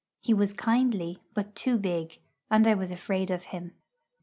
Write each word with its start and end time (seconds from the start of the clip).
He 0.19 0.33
was 0.33 0.53
kindly, 0.53 1.19
but 1.35 1.53
too 1.53 1.77
big, 1.77 2.17
and 2.49 2.65
I 2.65 2.73
was 2.73 2.89
afraid 2.89 3.29
of 3.29 3.43
him. 3.43 3.75